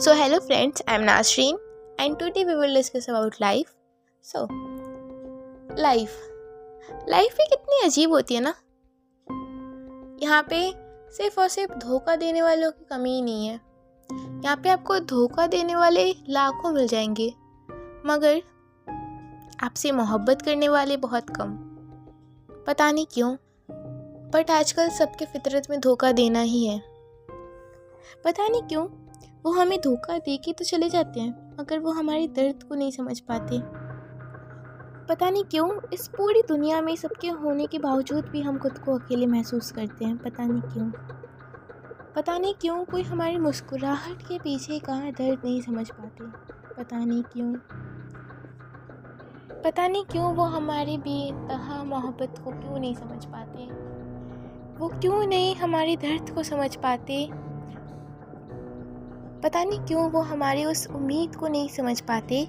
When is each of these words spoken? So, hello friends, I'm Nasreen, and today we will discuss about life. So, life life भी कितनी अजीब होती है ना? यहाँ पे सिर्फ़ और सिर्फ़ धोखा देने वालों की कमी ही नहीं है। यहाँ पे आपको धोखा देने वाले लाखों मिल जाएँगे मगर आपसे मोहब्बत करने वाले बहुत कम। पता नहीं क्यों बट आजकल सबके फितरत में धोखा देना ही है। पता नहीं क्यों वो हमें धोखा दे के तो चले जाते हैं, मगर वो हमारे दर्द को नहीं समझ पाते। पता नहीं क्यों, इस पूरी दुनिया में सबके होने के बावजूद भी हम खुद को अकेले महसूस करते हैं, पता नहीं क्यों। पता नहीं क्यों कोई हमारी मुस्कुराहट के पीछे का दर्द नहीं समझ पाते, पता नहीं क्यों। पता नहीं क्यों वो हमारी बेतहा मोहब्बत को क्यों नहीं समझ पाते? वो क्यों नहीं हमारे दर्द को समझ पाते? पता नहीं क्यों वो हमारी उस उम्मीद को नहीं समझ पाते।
So, 0.00 0.08
hello 0.08 0.38
friends, 0.40 0.76
I'm 0.88 1.02
Nasreen, 1.06 1.56
and 2.00 2.14
today 2.14 2.44
we 2.44 2.54
will 2.54 2.76
discuss 2.76 3.04
about 3.08 3.32
life. 3.32 3.68
So, 4.24 4.48
life 5.78 6.10
life 7.08 7.32
भी 7.32 7.44
कितनी 7.44 7.84
अजीब 7.84 8.10
होती 8.10 8.34
है 8.34 8.40
ना? 8.40 8.54
यहाँ 10.22 10.42
पे 10.42 10.74
सिर्फ़ 11.12 11.40
और 11.40 11.48
सिर्फ़ 11.48 11.72
धोखा 11.72 12.16
देने 12.16 12.42
वालों 12.42 12.70
की 12.70 12.84
कमी 12.84 13.10
ही 13.10 13.22
नहीं 13.22 13.46
है। 13.46 13.60
यहाँ 14.44 14.56
पे 14.56 14.68
आपको 14.68 14.98
धोखा 14.98 15.46
देने 15.46 15.76
वाले 15.76 16.14
लाखों 16.28 16.72
मिल 16.72 16.88
जाएँगे 16.88 17.34
मगर 18.06 18.42
आपसे 19.62 19.92
मोहब्बत 19.92 20.42
करने 20.42 20.68
वाले 20.68 20.96
बहुत 20.96 21.30
कम। 21.30 21.56
पता 22.66 22.90
नहीं 22.90 23.06
क्यों 23.12 23.36
बट 24.30 24.50
आजकल 24.50 24.88
सबके 24.88 25.24
फितरत 25.24 25.66
में 25.70 25.80
धोखा 25.80 26.12
देना 26.12 26.40
ही 26.40 26.66
है। 26.66 26.78
पता 28.24 28.48
नहीं 28.48 28.62
क्यों 28.62 28.88
वो 29.44 29.52
हमें 29.52 29.80
धोखा 29.80 30.18
दे 30.18 30.36
के 30.36 30.52
तो 30.52 30.64
चले 30.64 30.88
जाते 30.88 31.20
हैं, 31.20 31.56
मगर 31.60 31.78
वो 31.78 31.90
हमारे 31.90 32.28
दर्द 32.28 32.62
को 32.62 32.74
नहीं 32.74 32.90
समझ 32.90 33.20
पाते। 33.20 33.60
पता 35.08 35.30
नहीं 35.30 35.44
क्यों, 35.44 35.70
इस 35.92 36.08
पूरी 36.08 36.42
दुनिया 36.42 36.80
में 36.80 36.96
सबके 36.96 37.28
होने 37.28 37.66
के 37.66 37.78
बावजूद 37.78 38.24
भी 38.24 38.40
हम 38.40 38.58
खुद 38.58 38.78
को 38.78 38.98
अकेले 38.98 39.26
महसूस 39.26 39.72
करते 39.72 40.04
हैं, 40.04 40.18
पता 40.18 40.44
नहीं 40.44 40.62
क्यों। 40.62 40.90
पता 42.16 42.38
नहीं 42.38 42.54
क्यों 42.54 42.84
कोई 42.84 43.02
हमारी 43.02 43.38
मुस्कुराहट 43.38 44.22
के 44.22 44.38
पीछे 44.38 44.78
का 44.78 45.10
दर्द 45.10 45.40
नहीं 45.44 45.62
समझ 45.62 45.90
पाते, 45.90 46.24
पता 46.74 47.04
नहीं 47.04 47.22
क्यों। 47.22 47.54
पता 49.62 49.88
नहीं 49.88 50.04
क्यों 50.04 50.34
वो 50.34 50.44
हमारी 50.44 50.98
बेतहा 50.98 51.84
मोहब्बत 51.84 52.34
को 52.44 52.50
क्यों 52.50 52.78
नहीं 52.78 52.94
समझ 52.94 53.24
पाते? 53.24 53.64
वो 54.78 54.88
क्यों 54.88 55.26
नहीं 55.26 55.56
हमारे 55.56 55.96
दर्द 55.96 56.30
को 56.30 56.42
समझ 56.42 56.76
पाते? 56.76 57.49
पता 59.42 59.64
नहीं 59.64 59.80
क्यों 59.80 60.10
वो 60.10 60.20
हमारी 60.20 60.64
उस 60.64 60.86
उम्मीद 60.86 61.36
को 61.36 61.48
नहीं 61.48 61.68
समझ 61.68 62.00
पाते। 62.00 62.44